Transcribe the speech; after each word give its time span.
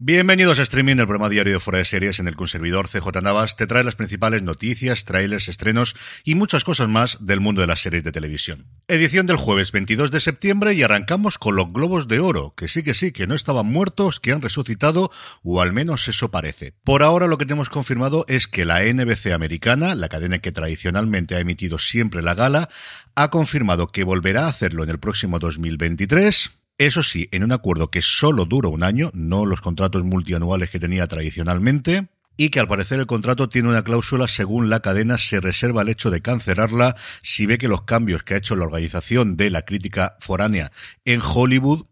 Bienvenidos 0.00 0.60
a 0.60 0.62
Streaming, 0.62 0.98
el 0.98 1.08
programa 1.08 1.28
diario 1.28 1.54
de 1.54 1.58
Fuera 1.58 1.80
de 1.80 1.84
Series 1.84 2.20
en 2.20 2.28
el 2.28 2.36
que 2.36 2.44
un 2.44 2.48
servidor 2.48 2.86
CJ 2.86 3.20
Navas 3.20 3.56
te 3.56 3.66
trae 3.66 3.82
las 3.82 3.96
principales 3.96 4.44
noticias, 4.44 5.04
trailers, 5.04 5.48
estrenos 5.48 5.96
y 6.22 6.36
muchas 6.36 6.62
cosas 6.62 6.88
más 6.88 7.18
del 7.20 7.40
mundo 7.40 7.62
de 7.62 7.66
las 7.66 7.80
series 7.80 8.04
de 8.04 8.12
televisión. 8.12 8.68
Edición 8.86 9.26
del 9.26 9.38
jueves 9.38 9.72
22 9.72 10.12
de 10.12 10.20
septiembre 10.20 10.72
y 10.74 10.84
arrancamos 10.84 11.36
con 11.36 11.56
los 11.56 11.72
Globos 11.72 12.06
de 12.06 12.20
Oro, 12.20 12.54
que 12.56 12.68
sí 12.68 12.84
que 12.84 12.94
sí, 12.94 13.10
que 13.10 13.26
no 13.26 13.34
estaban 13.34 13.66
muertos, 13.66 14.20
que 14.20 14.30
han 14.30 14.40
resucitado, 14.40 15.10
o 15.42 15.60
al 15.60 15.72
menos 15.72 16.06
eso 16.06 16.30
parece. 16.30 16.74
Por 16.84 17.02
ahora 17.02 17.26
lo 17.26 17.36
que 17.36 17.46
tenemos 17.46 17.68
confirmado 17.68 18.24
es 18.28 18.46
que 18.46 18.64
la 18.64 18.84
NBC 18.84 19.32
americana, 19.32 19.96
la 19.96 20.08
cadena 20.08 20.38
que 20.38 20.52
tradicionalmente 20.52 21.34
ha 21.34 21.40
emitido 21.40 21.76
siempre 21.80 22.22
la 22.22 22.36
gala, 22.36 22.68
ha 23.16 23.30
confirmado 23.30 23.88
que 23.88 24.04
volverá 24.04 24.44
a 24.44 24.50
hacerlo 24.50 24.84
en 24.84 24.90
el 24.90 25.00
próximo 25.00 25.40
2023 25.40 26.52
eso 26.78 27.02
sí, 27.02 27.28
en 27.32 27.44
un 27.44 27.52
acuerdo 27.52 27.90
que 27.90 28.02
solo 28.02 28.44
dura 28.44 28.68
un 28.68 28.84
año, 28.84 29.10
no 29.12 29.44
los 29.44 29.60
contratos 29.60 30.04
multianuales 30.04 30.70
que 30.70 30.78
tenía 30.78 31.06
tradicionalmente, 31.08 32.08
y 32.36 32.50
que 32.50 32.60
al 32.60 32.68
parecer 32.68 33.00
el 33.00 33.06
contrato 33.06 33.48
tiene 33.48 33.68
una 33.68 33.82
cláusula 33.82 34.28
según 34.28 34.70
la 34.70 34.78
cadena 34.78 35.18
se 35.18 35.40
reserva 35.40 35.82
el 35.82 35.88
hecho 35.88 36.10
de 36.10 36.22
cancelarla 36.22 36.94
si 37.20 37.46
ve 37.46 37.58
que 37.58 37.66
los 37.66 37.82
cambios 37.82 38.22
que 38.22 38.34
ha 38.34 38.36
hecho 38.36 38.54
la 38.54 38.64
organización 38.64 39.36
de 39.36 39.50
la 39.50 39.62
crítica 39.62 40.16
foránea 40.20 40.70
en 41.04 41.20
Hollywood 41.20 41.86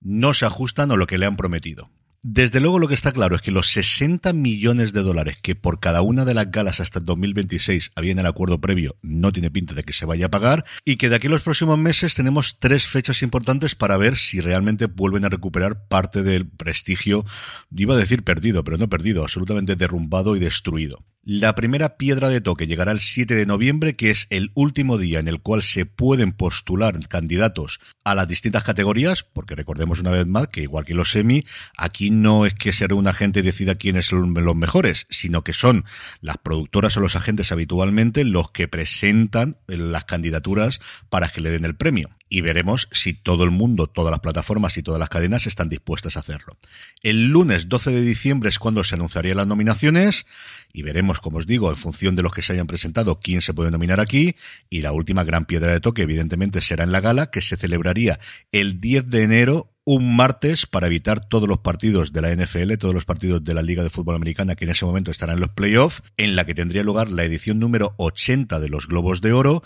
no 0.00 0.34
se 0.34 0.44
ajustan 0.44 0.90
a 0.90 0.96
lo 0.96 1.06
que 1.06 1.18
le 1.18 1.26
han 1.26 1.36
prometido. 1.36 1.88
Desde 2.24 2.60
luego 2.60 2.78
lo 2.78 2.86
que 2.86 2.94
está 2.94 3.10
claro 3.10 3.34
es 3.34 3.42
que 3.42 3.50
los 3.50 3.72
60 3.72 4.32
millones 4.32 4.92
de 4.92 5.02
dólares 5.02 5.38
que 5.42 5.56
por 5.56 5.80
cada 5.80 6.02
una 6.02 6.24
de 6.24 6.34
las 6.34 6.52
galas 6.52 6.78
hasta 6.78 7.00
el 7.00 7.04
2026 7.04 7.90
había 7.96 8.12
en 8.12 8.20
el 8.20 8.26
acuerdo 8.26 8.60
previo 8.60 8.94
no 9.02 9.32
tiene 9.32 9.50
pinta 9.50 9.74
de 9.74 9.82
que 9.82 9.92
se 9.92 10.06
vaya 10.06 10.26
a 10.26 10.30
pagar 10.30 10.64
y 10.84 10.98
que 10.98 11.08
de 11.08 11.16
aquí 11.16 11.26
a 11.26 11.30
los 11.30 11.42
próximos 11.42 11.80
meses 11.80 12.14
tenemos 12.14 12.60
tres 12.60 12.86
fechas 12.86 13.24
importantes 13.24 13.74
para 13.74 13.96
ver 13.96 14.16
si 14.16 14.40
realmente 14.40 14.86
vuelven 14.86 15.24
a 15.24 15.30
recuperar 15.30 15.88
parte 15.88 16.22
del 16.22 16.48
prestigio, 16.48 17.26
iba 17.74 17.94
a 17.94 17.98
decir 17.98 18.22
perdido, 18.22 18.62
pero 18.62 18.78
no 18.78 18.88
perdido, 18.88 19.24
absolutamente 19.24 19.74
derrumbado 19.74 20.36
y 20.36 20.38
destruido. 20.38 21.04
La 21.24 21.54
primera 21.54 21.98
piedra 21.98 22.30
de 22.30 22.40
toque 22.40 22.66
llegará 22.66 22.90
el 22.90 22.98
7 22.98 23.36
de 23.36 23.46
noviembre, 23.46 23.94
que 23.94 24.10
es 24.10 24.26
el 24.30 24.50
último 24.54 24.98
día 24.98 25.20
en 25.20 25.28
el 25.28 25.40
cual 25.40 25.62
se 25.62 25.86
pueden 25.86 26.32
postular 26.32 26.98
candidatos 27.06 27.78
a 28.02 28.16
las 28.16 28.26
distintas 28.26 28.64
categorías, 28.64 29.22
porque 29.22 29.54
recordemos 29.54 30.00
una 30.00 30.10
vez 30.10 30.26
más 30.26 30.48
que 30.48 30.62
igual 30.62 30.84
que 30.84 30.94
los 30.94 31.12
semi, 31.12 31.44
aquí 31.76 32.10
no 32.10 32.44
es 32.44 32.54
que 32.54 32.72
sea 32.72 32.88
un 32.92 33.06
agente 33.06 33.42
decida 33.42 33.76
quiénes 33.76 34.06
son 34.06 34.34
los 34.34 34.56
mejores, 34.56 35.06
sino 35.10 35.44
que 35.44 35.52
son 35.52 35.84
las 36.20 36.38
productoras 36.38 36.96
o 36.96 37.00
los 37.00 37.14
agentes 37.14 37.52
habitualmente 37.52 38.24
los 38.24 38.50
que 38.50 38.66
presentan 38.66 39.58
las 39.68 40.04
candidaturas 40.06 40.80
para 41.08 41.28
que 41.28 41.40
le 41.40 41.52
den 41.52 41.64
el 41.64 41.76
premio 41.76 42.10
y 42.32 42.40
veremos 42.40 42.88
si 42.92 43.12
todo 43.12 43.44
el 43.44 43.50
mundo, 43.50 43.88
todas 43.88 44.10
las 44.10 44.20
plataformas 44.20 44.78
y 44.78 44.82
todas 44.82 44.98
las 44.98 45.10
cadenas 45.10 45.46
están 45.46 45.68
dispuestas 45.68 46.16
a 46.16 46.20
hacerlo. 46.20 46.56
El 47.02 47.26
lunes 47.26 47.68
12 47.68 47.90
de 47.90 48.00
diciembre 48.00 48.48
es 48.48 48.58
cuando 48.58 48.82
se 48.84 48.94
anunciarían 48.94 49.36
las 49.36 49.46
nominaciones 49.46 50.24
y 50.72 50.80
veremos, 50.80 51.20
como 51.20 51.36
os 51.36 51.46
digo, 51.46 51.68
en 51.68 51.76
función 51.76 52.16
de 52.16 52.22
los 52.22 52.32
que 52.32 52.40
se 52.40 52.54
hayan 52.54 52.66
presentado, 52.66 53.20
quién 53.20 53.42
se 53.42 53.52
puede 53.52 53.70
nominar 53.70 54.00
aquí 54.00 54.34
y 54.70 54.80
la 54.80 54.92
última 54.92 55.24
gran 55.24 55.44
piedra 55.44 55.74
de 55.74 55.80
toque, 55.80 56.02
evidentemente, 56.02 56.62
será 56.62 56.84
en 56.84 56.92
la 56.92 57.02
gala 57.02 57.26
que 57.26 57.42
se 57.42 57.58
celebraría 57.58 58.18
el 58.50 58.80
10 58.80 59.10
de 59.10 59.24
enero 59.24 59.68
un 59.84 60.16
martes 60.16 60.64
para 60.64 60.86
evitar 60.86 61.22
todos 61.22 61.46
los 61.46 61.58
partidos 61.58 62.14
de 62.14 62.22
la 62.22 62.34
NFL, 62.34 62.76
todos 62.78 62.94
los 62.94 63.04
partidos 63.04 63.44
de 63.44 63.52
la 63.52 63.60
Liga 63.60 63.82
de 63.82 63.90
Fútbol 63.90 64.14
Americana 64.14 64.54
que 64.54 64.64
en 64.64 64.70
ese 64.70 64.86
momento 64.86 65.10
estarán 65.10 65.34
en 65.34 65.40
los 65.40 65.50
playoffs, 65.50 66.02
en 66.16 66.34
la 66.34 66.46
que 66.46 66.54
tendría 66.54 66.82
lugar 66.82 67.10
la 67.10 67.24
edición 67.24 67.58
número 67.58 67.94
80 67.98 68.58
de 68.58 68.70
los 68.70 68.86
Globos 68.86 69.20
de 69.20 69.34
Oro 69.34 69.62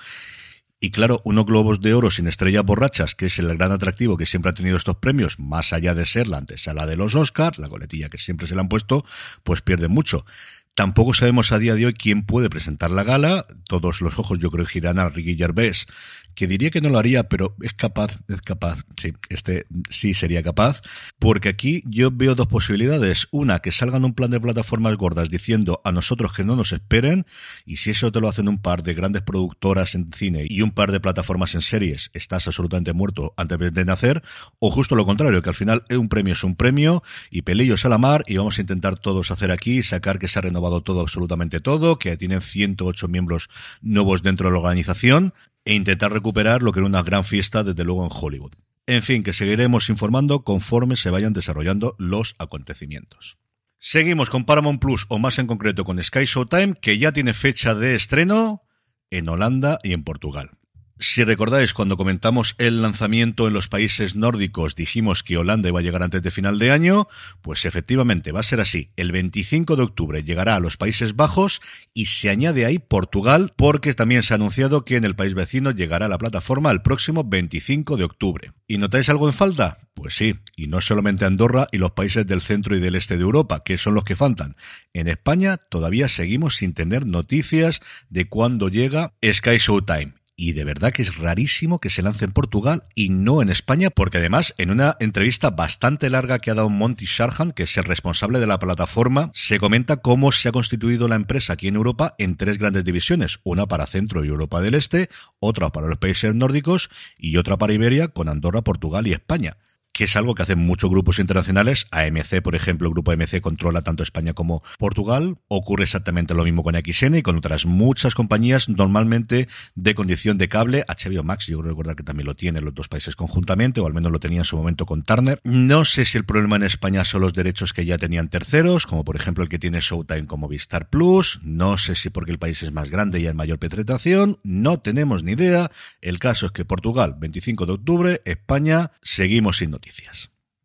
y 0.79 0.91
claro, 0.91 1.23
unos 1.25 1.47
globos 1.47 1.81
de 1.81 1.95
oro 1.95 2.11
sin 2.11 2.29
estrellas 2.29 2.65
borrachas, 2.65 3.15
que 3.15 3.27
es 3.27 3.39
el 3.39 3.57
gran 3.57 3.73
atractivo 3.73 4.17
que 4.17 4.27
siempre 4.27 4.51
ha 4.51 4.55
tenido 4.55 4.77
estos 4.77 4.97
premios, 4.97 5.39
más 5.39 5.73
allá 5.73 5.95
de 5.95 6.05
ser 6.05 6.29
la 6.29 6.37
antesala 6.37 6.87
de 6.87 6.97
los 6.97 7.15
Oscars, 7.15 7.59
la 7.59 7.69
coletilla 7.69 8.11
que 8.11 8.19
siempre 8.19 8.47
se 8.47 8.55
le 8.55 8.61
han 8.61 8.69
puesto, 8.69 9.05
pues 9.43 9.63
pierde 9.63 9.89
mucho. 9.89 10.27
Tampoco 10.75 11.15
sabemos 11.15 11.53
a 11.53 11.59
día 11.59 11.75
de 11.75 11.87
hoy 11.87 11.95
quién 11.95 12.23
puede 12.23 12.51
presentar 12.51 12.91
la 12.91 13.03
gala. 13.03 13.47
Todos 13.67 14.03
los 14.03 14.19
ojos 14.19 14.39
yo 14.39 14.51
creo 14.51 14.67
girarán 14.67 14.99
a 14.99 15.09
Ricky 15.09 15.35
Gervais, 15.35 15.87
que 16.37 16.47
diría 16.47 16.71
que 16.71 16.81
no 16.81 16.91
lo 16.91 16.99
haría, 16.99 17.29
pero 17.29 17.57
es 17.63 17.73
capaz, 17.73 18.21
es 18.29 18.43
capaz, 18.43 18.85
sí, 18.97 19.15
este 19.31 19.67
sí 19.91 20.15
sería 20.15 20.43
capaz, 20.43 20.83
porque 21.19 21.49
aquí 21.49 21.83
yo 21.87 22.11
veo 22.13 22.35
dos 22.35 22.47
posibilidades. 22.47 23.27
Una, 23.33 23.61
que 23.61 23.73
salgan 23.73 24.05
un 24.05 24.15
plan 24.15 24.31
de 24.31 24.39
plataformas 24.39 24.97
gordas 24.97 25.31
diciendo 25.31 25.81
a 25.83 25.93
nosotros 25.93 26.35
que 26.35 26.45
no 26.45 26.55
nos 26.55 26.73
esperen, 26.73 27.27
y 27.65 27.79
si 27.79 27.91
eso 27.91 28.13
te 28.13 28.21
lo 28.21 28.29
hacen 28.29 28.49
un 28.49 28.59
par 28.59 28.83
de 28.83 28.95
grandes 28.95 29.23
productoras 29.23 29.95
en 29.95 30.13
cine 30.13 30.47
y 30.49 30.61
un 30.61 30.71
par 30.71 30.93
de 30.93 31.01
plataformas 31.01 31.55
en 31.55 31.63
series, 31.63 32.11
estás 32.13 32.47
absolutamente 32.47 32.93
muerto 32.93 33.33
antes 33.39 33.59
de 33.73 33.85
nacer, 33.85 34.23
o 34.59 34.71
justo 34.71 34.95
lo 34.95 35.07
contrario, 35.07 35.41
que 35.41 35.49
al 35.49 35.55
final 35.55 35.85
un 35.91 36.11
premio 36.11 36.35
es 36.35 36.45
un 36.45 36.55
premio, 36.55 37.03
y 37.31 37.43
pelillos 37.43 37.87
a 37.87 37.89
la 37.89 37.99
mar, 37.99 38.25
y 38.27 38.37
vamos 38.37 38.59
a 38.59 38.61
intentar 38.61 38.99
todos 38.99 39.31
hacer 39.31 39.51
aquí, 39.51 39.83
sacar 39.83 40.19
que 40.19 40.29
se 40.29 40.39
ha 40.39 40.43
renovado 40.43 40.83
todo, 40.83 41.01
absolutamente 41.01 41.61
todo, 41.61 41.99
que 41.99 42.17
tienen 42.19 42.43
108 42.43 43.09
miembros 43.09 43.49
nuevos 43.81 44.23
dentro 44.23 44.49
de 44.49 44.53
la 44.53 44.59
organización, 44.59 45.33
e 45.67 45.75
intentar 45.75 46.13
recuperar 46.13 46.63
lo 46.63 46.73
que 46.73 46.79
era 46.81 46.87
una 46.87 47.03
gran 47.03 47.25
fiesta 47.25 47.63
desde 47.63 47.85
luego 47.85 48.05
en 48.05 48.11
Hollywood. 48.11 48.53
En 48.87 49.03
fin, 49.03 49.23
que 49.23 49.33
seguiremos 49.33 49.91
informando 49.91 50.45
conforme 50.45 50.97
se 50.97 51.11
vayan 51.11 51.33
desarrollando 51.33 51.97
los 51.99 52.37
acontecimientos. 52.39 53.37
Seguimos 53.79 54.31
con 54.31 54.45
Paramount 54.45 54.81
Plus 54.81 55.07
o 55.11 55.19
más 55.19 55.39
en 55.39 55.47
concreto 55.47 55.85
con 55.85 56.03
Sky 56.03 56.25
Showtime, 56.25 56.75
que 56.81 56.99
ya 56.99 57.13
tiene 57.13 57.35
fecha 57.35 57.75
de 57.75 57.97
estreno 57.97 58.63
en 59.11 59.29
Holanda 59.29 59.79
y 59.83 59.93
en 59.93 60.05
Portugal. 60.05 60.53
Si 60.99 61.25
recordáis, 61.25 61.75
cuando 61.75 61.99
comentamos 61.99 62.55
el 62.57 62.81
lanzamiento 62.81 63.47
en 63.47 63.53
los 63.53 63.69
países 63.69 64.17
nórdicos, 64.17 64.75
dijimos 64.75 65.23
que 65.23 65.37
Holanda 65.37 65.69
iba 65.69 65.81
a 65.81 65.83
llegar 65.83 66.03
antes 66.03 66.23
de 66.23 66.31
final 66.31 66.59
de 66.59 66.71
año, 66.71 67.07
pues 67.43 67.67
efectivamente 67.67 68.33
va 68.33 68.41
a 68.41 68.45
ser 68.45 68.61
así. 68.61 68.93
El 68.97 69.13
25 69.13 69.77
de 69.77 69.83
octubre 69.83 70.23
llegará 70.23 70.57
a 70.57 70.61
los 70.61 70.79
Países 70.79 71.15
Bajos 71.15 71.61
y 71.93 72.07
se 72.07 72.31
añade 72.31 72.65
ahí 72.65 72.79
Portugal, 72.79 73.53
porque 73.57 73.93
también 73.93 74.23
se 74.23 74.33
ha 74.33 74.37
anunciado 74.37 74.87
que 74.87 74.97
en 74.97 75.05
el 75.05 75.15
país 75.15 75.35
vecino 75.35 75.71
llegará 75.71 76.09
la 76.09 76.17
plataforma 76.17 76.71
el 76.71 76.81
próximo 76.81 77.25
25 77.25 77.99
de 77.99 78.05
octubre. 78.05 78.53
¿Y 78.67 78.79
notáis 78.79 79.11
algo 79.11 79.29
en 79.29 79.35
falta? 79.35 79.79
Pues 79.93 80.15
sí, 80.15 80.37
y 80.57 80.67
no 80.67 80.81
solamente 80.81 81.27
Andorra 81.27 81.69
y 81.73 81.79
los 81.79 81.93
países 81.93 82.27
del 82.27 82.41
centro 82.41 82.75
y 82.75 82.81
del 82.81 82.95
este 82.95 83.19
de 83.19 83.23
Europa, 83.23 83.63
que 83.65 83.77
son 83.77 83.95
los 83.95 84.05
que 84.05 84.17
faltan. 84.17 84.57
En 84.95 85.09
España 85.09 85.59
todavía 85.59 86.09
seguimos 86.09 86.57
sin 86.57 86.73
tener 86.73 87.05
noticias 87.05 87.81
de 88.09 88.29
cuándo 88.29 88.71
llega 88.71 89.13
Sky 89.23 89.59
Showtime 89.59 90.16
y 90.37 90.53
de 90.53 90.65
verdad 90.65 90.93
que 90.93 91.03
es 91.03 91.17
rarísimo 91.17 91.81
que 91.81 91.89
se 91.89 92.03
lance 92.03 92.27
en 92.27 92.33
Portugal 92.33 92.85
y 92.95 93.09
no 93.09 93.41
en 93.41 93.49
España, 93.49 93.91
porque 93.91 94.19
además 94.19 94.55
en 94.59 94.71
una 94.71 94.97
entrevista 95.01 95.51
bastante 95.51 96.11
larga 96.11 96.39
que 96.39 96.51
ha 96.51 96.55
dado 96.55 96.69
Monty 96.69 97.07
Sharhan, 97.07 97.53
que 97.53 97.63
es 97.63 97.77
el 97.79 97.85
responsable 97.85 98.39
de 98.39 98.47
la 98.47 98.59
plataforma, 98.59 99.31
se 99.35 99.59
comenta 99.59 99.97
cómo 99.97 100.33
se 100.33 100.51
ha 100.51 100.53
constituido 100.53 101.09
la 101.09 101.17
empresa 101.17 101.55
aquí 101.55 101.69
en 101.69 101.77
Europa 101.77 102.15
en 102.19 102.37
tres 102.37 102.59
grandes 102.59 102.85
divisiones, 102.85 103.41
una 103.45 103.67
para 103.67 103.87
Centro 103.87 104.25
y 104.25 104.29
Europa 104.29 104.61
del 104.61 104.75
Este, 104.75 105.09
otra 105.41 105.71
para 105.71 105.87
los 105.87 105.99
países 105.99 106.35
nórdicos 106.35 106.91
y 107.19 107.39
otra 107.39 107.57
para 107.57 107.73
Iberia 107.73 108.09
con 108.09 108.29
Andorra, 108.29 108.63
Portugal 108.63 109.07
y 109.07 109.13
España 109.13 109.57
que 109.97 110.05
es 110.05 110.15
algo 110.15 110.35
que 110.35 110.43
hacen 110.43 110.59
muchos 110.59 110.91
grupos 110.91 111.19
internacionales. 111.19 111.87
AMC, 111.91 112.43
por 112.43 112.55
ejemplo, 112.55 112.87
el 112.87 112.93
grupo 112.93 113.13
AMC 113.13 113.41
controla 113.41 113.81
tanto 113.81 114.03
España 114.03 114.35
como 114.35 114.63
Portugal. 114.79 115.39
Ocurre 115.49 115.85
exactamente 115.85 116.35
lo 116.35 116.45
mismo 116.45 116.63
con 116.63 116.75
XN 116.75 117.17
y 117.17 117.23
con 117.23 117.37
otras 117.37 117.65
muchas 117.65 118.15
compañías, 118.15 118.69
normalmente 118.69 119.49
de 119.75 119.95
condición 119.95 120.37
de 120.37 120.51
cable. 120.51 120.85
HBO 120.87 121.23
Max, 121.23 121.47
yo 121.47 121.59
creo 121.61 121.71
recordar 121.71 121.97
que 121.97 122.03
también 122.03 122.27
lo 122.27 122.37
tiene 122.37 122.61
los 122.61 122.75
dos 122.75 122.89
países 122.89 123.17
conjuntamente, 123.17 123.81
o 123.81 123.87
al 123.87 123.95
menos 123.95 124.13
lo 124.13 124.21
tenía 124.21 124.41
en 124.41 124.45
su 124.45 124.59
momento 124.59 124.85
con 124.85 125.03
Turner. 125.03 125.41
No 125.45 125.87
sé 125.87 126.05
si 126.05 126.19
el 126.19 126.27
problema 126.27 126.57
en 126.57 126.65
España 126.65 127.03
son 127.07 127.23
los 127.23 127.33
derechos 127.33 127.73
que 127.73 127.87
ya 127.87 127.97
tenían 127.97 128.29
terceros, 128.29 128.87
como 128.87 129.03
por 129.03 129.17
ejemplo 129.17 129.45
el 129.45 129.49
que 129.49 129.59
tiene 129.59 129.81
Showtime 129.81 130.27
como 130.27 130.47
Vistar 130.47 130.91
Plus. 130.91 131.41
No 131.43 131.79
sé 131.79 131.95
si 131.95 132.11
porque 132.11 132.33
el 132.33 132.39
país 132.39 132.63
es 132.63 132.71
más 132.71 132.91
grande 132.91 133.19
y 133.19 133.29
hay 133.29 133.35
mayor 133.35 133.59
penetración. 133.59 134.39
No 134.43 134.79
tenemos 134.79 135.23
ni 135.23 135.33
idea. 135.33 135.71
El 136.03 136.19
caso 136.19 136.45
es 136.45 136.53
que 136.53 136.67
Portugal, 136.67 137.17
25 137.19 137.65
de 137.65 137.73
octubre, 137.73 138.23
España, 138.27 138.91
seguimos 139.01 139.57
sin 139.57 139.71
noticias. 139.71 139.86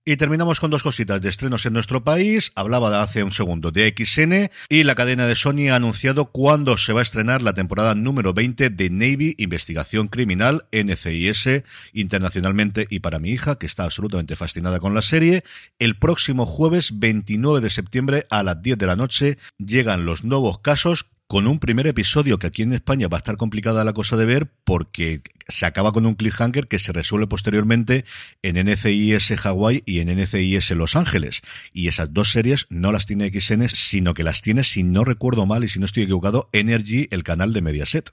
Y 0.03 0.17
terminamos 0.17 0.59
con 0.59 0.71
dos 0.71 0.81
cositas 0.81 1.21
de 1.21 1.29
estrenos 1.29 1.63
en 1.67 1.73
nuestro 1.73 2.03
país. 2.03 2.51
Hablaba 2.55 3.03
hace 3.03 3.21
un 3.21 3.31
segundo 3.31 3.69
de 3.69 3.93
XN 3.95 4.49
y 4.67 4.83
la 4.83 4.95
cadena 4.95 5.27
de 5.27 5.35
Sony 5.35 5.69
ha 5.71 5.75
anunciado 5.75 6.31
cuándo 6.31 6.75
se 6.77 6.91
va 6.91 7.01
a 7.01 7.03
estrenar 7.03 7.43
la 7.43 7.53
temporada 7.53 7.93
número 7.93 8.33
20 8.33 8.71
de 8.71 8.89
Navy 8.89 9.35
Investigación 9.37 10.07
Criminal 10.07 10.65
NCIS 10.71 11.63
internacionalmente 11.93 12.87
y 12.89 13.01
para 13.01 13.19
mi 13.19 13.29
hija, 13.29 13.59
que 13.59 13.67
está 13.67 13.83
absolutamente 13.83 14.35
fascinada 14.35 14.79
con 14.79 14.95
la 14.95 15.03
serie. 15.03 15.43
El 15.77 15.95
próximo 15.95 16.47
jueves 16.47 16.97
29 16.97 17.61
de 17.61 17.69
septiembre 17.69 18.25
a 18.31 18.41
las 18.41 18.59
10 18.59 18.79
de 18.79 18.87
la 18.87 18.95
noche 18.95 19.37
llegan 19.59 20.05
los 20.05 20.23
nuevos 20.23 20.61
casos 20.61 21.10
con 21.31 21.47
un 21.47 21.59
primer 21.59 21.87
episodio 21.87 22.37
que 22.39 22.47
aquí 22.47 22.61
en 22.61 22.73
España 22.73 23.07
va 23.07 23.15
a 23.15 23.19
estar 23.19 23.37
complicada 23.37 23.85
la 23.85 23.93
cosa 23.93 24.17
de 24.17 24.25
ver 24.25 24.51
porque 24.65 25.21
se 25.47 25.65
acaba 25.65 25.93
con 25.93 26.05
un 26.05 26.15
cliffhanger 26.15 26.67
que 26.67 26.77
se 26.77 26.91
resuelve 26.91 27.25
posteriormente 27.25 28.03
en 28.41 28.57
NCIS 28.57 29.45
Hawaii 29.45 29.81
y 29.85 30.01
en 30.01 30.09
NCIS 30.09 30.71
Los 30.71 30.97
Ángeles. 30.97 31.41
Y 31.71 31.87
esas 31.87 32.13
dos 32.13 32.33
series 32.33 32.67
no 32.69 32.91
las 32.91 33.05
tiene 33.05 33.29
XN, 33.29 33.69
sino 33.69 34.13
que 34.13 34.25
las 34.25 34.41
tiene, 34.41 34.65
si 34.65 34.83
no 34.83 35.05
recuerdo 35.05 35.45
mal 35.45 35.63
y 35.63 35.69
si 35.69 35.79
no 35.79 35.85
estoy 35.85 36.03
equivocado, 36.03 36.49
Energy, 36.51 37.07
el 37.11 37.23
canal 37.23 37.53
de 37.53 37.61
Mediaset. 37.61 38.11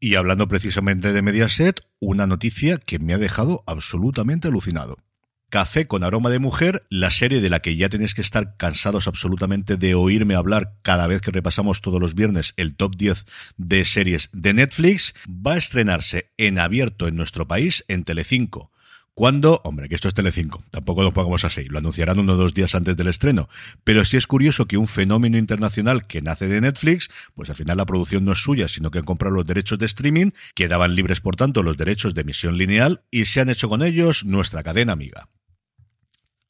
Y 0.00 0.16
hablando 0.16 0.48
precisamente 0.48 1.12
de 1.12 1.22
Mediaset, 1.22 1.82
una 2.00 2.26
noticia 2.26 2.78
que 2.78 2.98
me 2.98 3.14
ha 3.14 3.18
dejado 3.18 3.62
absolutamente 3.68 4.48
alucinado. 4.48 4.96
Café 5.50 5.86
con 5.86 6.04
aroma 6.04 6.28
de 6.28 6.40
mujer, 6.40 6.86
la 6.90 7.10
serie 7.10 7.40
de 7.40 7.48
la 7.48 7.60
que 7.60 7.74
ya 7.74 7.88
tenéis 7.88 8.14
que 8.14 8.20
estar 8.20 8.56
cansados 8.58 9.08
absolutamente 9.08 9.78
de 9.78 9.94
oírme 9.94 10.34
hablar 10.34 10.74
cada 10.82 11.06
vez 11.06 11.22
que 11.22 11.30
repasamos 11.30 11.80
todos 11.80 11.98
los 11.98 12.14
viernes 12.14 12.52
el 12.58 12.76
top 12.76 12.96
10 12.96 13.24
de 13.56 13.86
series 13.86 14.28
de 14.34 14.52
Netflix, 14.52 15.14
va 15.26 15.54
a 15.54 15.56
estrenarse 15.56 16.32
en 16.36 16.58
abierto 16.58 17.08
en 17.08 17.16
nuestro 17.16 17.48
país 17.48 17.82
en 17.88 18.04
Telecinco. 18.04 18.70
¿Cuándo? 19.14 19.62
Hombre, 19.64 19.88
que 19.88 19.94
esto 19.94 20.08
es 20.08 20.12
Telecinco, 20.12 20.62
tampoco 20.68 21.02
lo 21.02 21.14
pongamos 21.14 21.46
así, 21.46 21.64
lo 21.64 21.78
anunciarán 21.78 22.18
uno 22.18 22.34
o 22.34 22.36
dos 22.36 22.52
días 22.52 22.74
antes 22.74 22.94
del 22.98 23.08
estreno. 23.08 23.48
Pero 23.84 24.04
sí 24.04 24.18
es 24.18 24.26
curioso 24.26 24.66
que 24.66 24.76
un 24.76 24.86
fenómeno 24.86 25.38
internacional 25.38 26.06
que 26.06 26.20
nace 26.20 26.46
de 26.46 26.60
Netflix, 26.60 27.08
pues 27.34 27.48
al 27.48 27.56
final 27.56 27.78
la 27.78 27.86
producción 27.86 28.26
no 28.26 28.32
es 28.32 28.38
suya, 28.38 28.68
sino 28.68 28.90
que 28.90 28.98
han 28.98 29.06
comprado 29.06 29.34
los 29.34 29.46
derechos 29.46 29.78
de 29.78 29.86
streaming, 29.86 30.32
quedaban 30.54 30.94
libres 30.94 31.22
por 31.22 31.36
tanto 31.36 31.62
los 31.62 31.78
derechos 31.78 32.12
de 32.12 32.20
emisión 32.20 32.58
lineal 32.58 33.00
y 33.10 33.24
se 33.24 33.40
han 33.40 33.48
hecho 33.48 33.70
con 33.70 33.82
ellos 33.82 34.26
nuestra 34.26 34.62
cadena 34.62 34.92
amiga. 34.92 35.26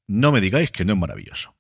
No 0.08 0.32
me 0.32 0.40
digáis 0.40 0.70
que 0.70 0.86
no 0.86 0.94
es 0.94 0.98
maravilloso. 0.98 1.54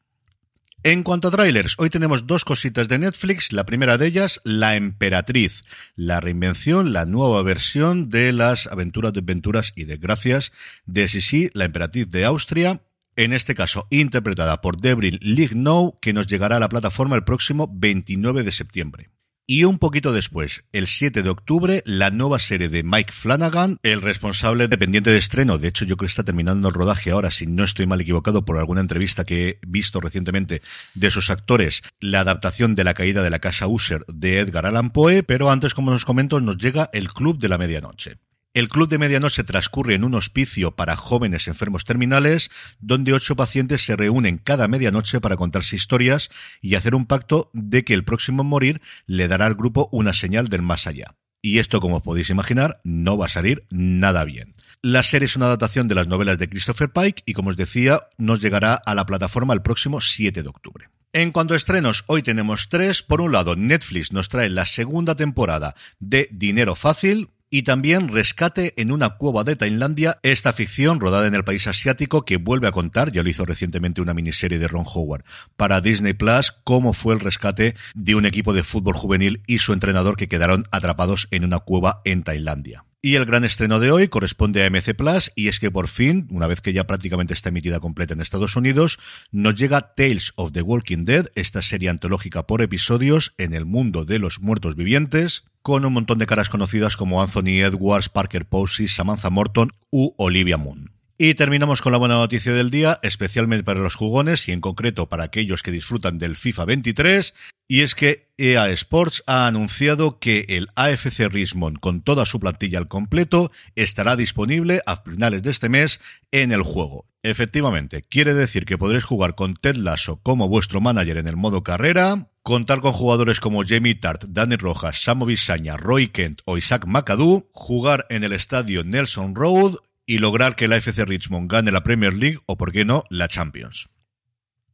En 0.82 1.02
cuanto 1.02 1.28
a 1.28 1.30
trailers, 1.30 1.74
hoy 1.76 1.90
tenemos 1.90 2.26
dos 2.26 2.46
cositas 2.46 2.88
de 2.88 2.98
Netflix. 2.98 3.52
La 3.52 3.66
primera 3.66 3.98
de 3.98 4.06
ellas, 4.06 4.40
La 4.42 4.74
Emperatriz, 4.74 5.64
la 5.96 6.20
reinvención, 6.20 6.94
la 6.94 7.04
nueva 7.04 7.42
versión 7.42 8.08
de 8.08 8.32
las 8.32 8.66
aventuras, 8.68 9.12
desventuras 9.12 9.72
y 9.76 9.84
desgracias 9.84 10.50
de 10.86 11.08
Sisi, 11.08 11.50
la 11.52 11.66
Emperatriz 11.66 12.08
de 12.08 12.24
Austria. 12.24 12.80
En 13.16 13.34
este 13.34 13.54
caso, 13.54 13.86
interpretada 13.90 14.62
por 14.62 14.80
Debril 14.80 15.18
Lignow, 15.20 15.98
que 16.00 16.14
nos 16.14 16.26
llegará 16.26 16.56
a 16.56 16.60
la 16.60 16.70
plataforma 16.70 17.16
el 17.16 17.24
próximo 17.24 17.68
29 17.70 18.44
de 18.44 18.52
septiembre. 18.52 19.10
Y 19.50 19.64
un 19.64 19.78
poquito 19.78 20.12
después, 20.12 20.62
el 20.72 20.86
7 20.86 21.22
de 21.22 21.30
octubre, 21.30 21.82
la 21.86 22.10
nueva 22.10 22.38
serie 22.38 22.68
de 22.68 22.82
Mike 22.82 23.12
Flanagan, 23.12 23.78
el 23.82 24.02
responsable 24.02 24.68
dependiente 24.68 25.08
de 25.08 25.16
estreno. 25.16 25.56
De 25.56 25.68
hecho, 25.68 25.86
yo 25.86 25.96
creo 25.96 26.06
que 26.06 26.10
está 26.10 26.22
terminando 26.22 26.68
el 26.68 26.74
rodaje 26.74 27.12
ahora, 27.12 27.30
si 27.30 27.46
no 27.46 27.64
estoy 27.64 27.86
mal 27.86 28.02
equivocado 28.02 28.44
por 28.44 28.58
alguna 28.58 28.82
entrevista 28.82 29.24
que 29.24 29.48
he 29.48 29.58
visto 29.66 30.02
recientemente 30.02 30.60
de 30.92 31.10
sus 31.10 31.30
actores, 31.30 31.82
la 31.98 32.20
adaptación 32.20 32.74
de 32.74 32.84
La 32.84 32.92
caída 32.92 33.22
de 33.22 33.30
la 33.30 33.38
casa 33.38 33.68
User 33.68 34.04
de 34.06 34.40
Edgar 34.40 34.66
Allan 34.66 34.90
Poe. 34.90 35.22
Pero 35.22 35.50
antes, 35.50 35.72
como 35.72 35.92
nos 35.92 36.04
comento, 36.04 36.42
nos 36.42 36.58
llega 36.58 36.90
el 36.92 37.10
Club 37.10 37.38
de 37.38 37.48
la 37.48 37.56
Medianoche. 37.56 38.18
El 38.54 38.68
Club 38.68 38.88
de 38.88 38.98
Medianoche 38.98 39.44
transcurre 39.44 39.94
en 39.94 40.04
un 40.04 40.14
hospicio 40.14 40.74
para 40.74 40.96
jóvenes 40.96 41.48
enfermos 41.48 41.84
terminales, 41.84 42.50
donde 42.80 43.12
ocho 43.12 43.36
pacientes 43.36 43.84
se 43.84 43.94
reúnen 43.94 44.38
cada 44.38 44.68
medianoche 44.68 45.20
para 45.20 45.36
contarse 45.36 45.76
historias 45.76 46.30
y 46.62 46.74
hacer 46.74 46.94
un 46.94 47.06
pacto 47.06 47.50
de 47.52 47.84
que 47.84 47.94
el 47.94 48.04
próximo 48.04 48.42
en 48.42 48.48
morir 48.48 48.80
le 49.06 49.28
dará 49.28 49.46
al 49.46 49.54
grupo 49.54 49.88
una 49.92 50.14
señal 50.14 50.48
del 50.48 50.62
más 50.62 50.86
allá. 50.86 51.14
Y 51.42 51.58
esto, 51.58 51.80
como 51.80 51.96
os 51.96 52.02
podéis 52.02 52.30
imaginar, 52.30 52.80
no 52.84 53.16
va 53.16 53.26
a 53.26 53.30
salir 53.30 53.64
nada 53.70 54.24
bien. 54.24 54.54
La 54.82 55.02
serie 55.02 55.26
es 55.26 55.36
una 55.36 55.46
adaptación 55.46 55.86
de 55.86 55.94
las 55.94 56.08
novelas 56.08 56.38
de 56.38 56.48
Christopher 56.48 56.90
Pike 56.90 57.22
y, 57.26 57.34
como 57.34 57.50
os 57.50 57.56
decía, 57.56 58.00
nos 58.16 58.40
llegará 58.40 58.74
a 58.74 58.94
la 58.94 59.06
plataforma 59.06 59.54
el 59.54 59.62
próximo 59.62 60.00
7 60.00 60.42
de 60.42 60.48
octubre. 60.48 60.88
En 61.12 61.32
cuanto 61.32 61.54
a 61.54 61.56
estrenos, 61.56 62.04
hoy 62.06 62.22
tenemos 62.22 62.68
tres. 62.68 63.02
Por 63.02 63.20
un 63.20 63.32
lado, 63.32 63.56
Netflix 63.56 64.12
nos 64.12 64.28
trae 64.28 64.48
la 64.48 64.66
segunda 64.66 65.14
temporada 65.16 65.74
de 66.00 66.28
Dinero 66.30 66.74
Fácil, 66.74 67.30
y 67.50 67.62
también 67.62 68.08
Rescate 68.08 68.74
en 68.76 68.92
una 68.92 69.10
cueva 69.10 69.44
de 69.44 69.56
Tailandia, 69.56 70.18
esta 70.22 70.52
ficción 70.52 71.00
rodada 71.00 71.26
en 71.26 71.34
el 71.34 71.44
país 71.44 71.66
asiático 71.66 72.24
que 72.24 72.36
vuelve 72.36 72.68
a 72.68 72.72
contar, 72.72 73.12
ya 73.12 73.22
lo 73.22 73.28
hizo 73.28 73.44
recientemente 73.44 74.00
una 74.00 74.14
miniserie 74.14 74.58
de 74.58 74.68
Ron 74.68 74.86
Howard 74.86 75.24
para 75.56 75.80
Disney 75.80 76.12
Plus, 76.12 76.52
cómo 76.64 76.92
fue 76.92 77.14
el 77.14 77.20
rescate 77.20 77.74
de 77.94 78.14
un 78.14 78.26
equipo 78.26 78.52
de 78.52 78.62
fútbol 78.62 78.94
juvenil 78.94 79.42
y 79.46 79.58
su 79.58 79.72
entrenador 79.72 80.16
que 80.16 80.28
quedaron 80.28 80.64
atrapados 80.70 81.28
en 81.30 81.44
una 81.44 81.60
cueva 81.60 82.02
en 82.04 82.22
Tailandia. 82.22 82.84
Y 83.00 83.14
el 83.14 83.26
gran 83.26 83.44
estreno 83.44 83.78
de 83.78 83.92
hoy 83.92 84.08
corresponde 84.08 84.64
a 84.64 84.70
MC 84.70 84.92
Plus 84.96 85.30
y 85.36 85.46
es 85.46 85.60
que 85.60 85.70
por 85.70 85.86
fin, 85.86 86.26
una 86.30 86.48
vez 86.48 86.60
que 86.60 86.72
ya 86.72 86.84
prácticamente 86.84 87.32
está 87.32 87.50
emitida 87.50 87.78
completa 87.78 88.12
en 88.12 88.20
Estados 88.20 88.56
Unidos, 88.56 88.98
nos 89.30 89.54
llega 89.54 89.94
Tales 89.94 90.32
of 90.34 90.50
the 90.50 90.62
Walking 90.62 91.04
Dead, 91.04 91.26
esta 91.36 91.62
serie 91.62 91.90
antológica 91.90 92.48
por 92.48 92.60
episodios 92.60 93.34
en 93.38 93.54
el 93.54 93.66
mundo 93.66 94.04
de 94.04 94.18
los 94.18 94.40
muertos 94.40 94.74
vivientes, 94.74 95.44
con 95.68 95.84
un 95.84 95.92
montón 95.92 96.16
de 96.18 96.24
caras 96.24 96.48
conocidas 96.48 96.96
como 96.96 97.20
Anthony 97.20 97.60
Edwards, 97.60 98.08
Parker 98.08 98.46
Posey, 98.46 98.88
Samantha 98.88 99.28
Morton 99.28 99.70
u 99.90 100.14
Olivia 100.16 100.56
Moon. 100.56 100.97
Y 101.20 101.34
terminamos 101.34 101.82
con 101.82 101.90
la 101.90 101.98
buena 101.98 102.14
noticia 102.14 102.52
del 102.52 102.70
día, 102.70 103.00
especialmente 103.02 103.64
para 103.64 103.80
los 103.80 103.96
jugones 103.96 104.46
y 104.46 104.52
en 104.52 104.60
concreto 104.60 105.08
para 105.08 105.24
aquellos 105.24 105.64
que 105.64 105.72
disfrutan 105.72 106.16
del 106.16 106.36
FIFA 106.36 106.64
23, 106.66 107.34
y 107.66 107.80
es 107.80 107.96
que 107.96 108.28
EA 108.38 108.70
Sports 108.70 109.24
ha 109.26 109.48
anunciado 109.48 110.20
que 110.20 110.46
el 110.48 110.68
AFC 110.76 111.28
Richmond 111.28 111.80
con 111.80 112.02
toda 112.02 112.24
su 112.24 112.38
plantilla 112.38 112.78
al 112.78 112.86
completo 112.86 113.50
estará 113.74 114.14
disponible 114.14 114.80
a 114.86 114.98
finales 114.98 115.42
de 115.42 115.50
este 115.50 115.68
mes 115.68 115.98
en 116.30 116.52
el 116.52 116.62
juego. 116.62 117.08
Efectivamente, 117.24 118.02
quiere 118.02 118.32
decir 118.32 118.64
que 118.64 118.78
podréis 118.78 119.02
jugar 119.02 119.34
con 119.34 119.54
Ted 119.54 119.74
Lasso 119.74 120.20
como 120.22 120.48
vuestro 120.48 120.80
manager 120.80 121.16
en 121.16 121.26
el 121.26 121.36
modo 121.36 121.64
carrera, 121.64 122.28
contar 122.44 122.80
con 122.80 122.92
jugadores 122.92 123.40
como 123.40 123.64
Jamie 123.66 123.96
Tart, 123.96 124.26
Dani 124.28 124.54
Rojas, 124.54 125.02
Samo 125.02 125.26
Bisaña, 125.26 125.76
Roy 125.76 126.10
Kent 126.10 126.42
o 126.44 126.56
Isaac 126.56 126.86
McAdoo, 126.86 127.48
jugar 127.50 128.06
en 128.08 128.22
el 128.22 128.32
estadio 128.32 128.84
Nelson 128.84 129.34
Road 129.34 129.78
y 130.08 130.18
lograr 130.18 130.56
que 130.56 130.68
la 130.68 130.76
FC 130.76 131.04
Richmond 131.04 131.52
gane 131.52 131.70
la 131.70 131.82
Premier 131.82 132.14
League 132.14 132.38
o, 132.46 132.56
por 132.56 132.72
qué 132.72 132.86
no, 132.86 133.04
la 133.10 133.28
Champions. 133.28 133.90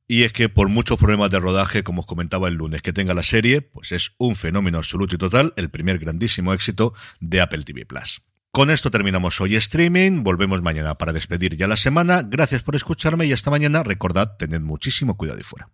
Y 0.06 0.22
es 0.22 0.32
que 0.32 0.48
por 0.48 0.68
muchos 0.68 0.96
problemas 0.96 1.28
de 1.32 1.40
rodaje, 1.40 1.82
como 1.82 2.02
os 2.02 2.06
comentaba 2.06 2.46
el 2.46 2.54
lunes, 2.54 2.82
que 2.82 2.92
tenga 2.92 3.14
la 3.14 3.24
serie, 3.24 3.60
pues 3.60 3.90
es 3.90 4.12
un 4.16 4.36
fenómeno 4.36 4.78
absoluto 4.78 5.16
y 5.16 5.18
total, 5.18 5.52
el 5.56 5.70
primer 5.70 5.98
grandísimo 5.98 6.54
éxito 6.54 6.94
de 7.18 7.40
Apple 7.40 7.64
TV 7.64 7.84
Plus. 7.84 8.22
Con 8.52 8.70
esto 8.70 8.92
terminamos 8.92 9.40
hoy 9.40 9.56
streaming, 9.56 10.22
volvemos 10.22 10.62
mañana 10.62 10.94
para 10.98 11.12
despedir 11.12 11.56
ya 11.56 11.66
la 11.66 11.76
semana. 11.76 12.22
Gracias 12.24 12.62
por 12.62 12.76
escucharme 12.76 13.26
y 13.26 13.32
hasta 13.32 13.50
mañana. 13.50 13.82
Recordad, 13.82 14.36
tened 14.36 14.60
muchísimo 14.60 15.16
cuidado 15.16 15.40
y 15.40 15.42
fuera. 15.42 15.68